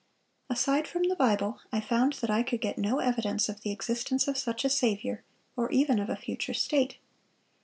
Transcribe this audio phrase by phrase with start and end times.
[0.49, 4.27] Aside from the Bible, I found that I could get no evidence of the existence
[4.27, 5.23] of such a Saviour,
[5.55, 6.97] or even of a future state....